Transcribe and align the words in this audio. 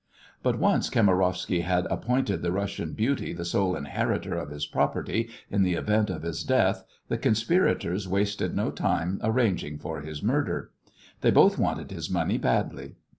But 0.41 0.57
once 0.57 0.89
Kamarowsky 0.89 1.61
had 1.61 1.85
appointed 1.91 2.41
the 2.41 2.51
Russian 2.51 2.93
beauty 2.93 3.33
the 3.33 3.45
sole 3.45 3.75
inheritor 3.75 4.33
of 4.33 4.49
his 4.49 4.65
property 4.65 5.29
in 5.51 5.61
the 5.61 5.75
event 5.75 6.09
of 6.09 6.23
his 6.23 6.43
death 6.43 6.83
the 7.07 7.19
conspirators 7.19 8.07
wasted 8.07 8.55
no 8.55 8.71
time 8.71 9.19
arranging 9.23 9.77
for 9.77 10.01
his 10.01 10.23
murder. 10.23 10.71
They 11.21 11.29
both 11.29 11.59
wanted 11.59 11.91
his 11.91 12.09
money 12.09 12.39
badly. 12.39 12.95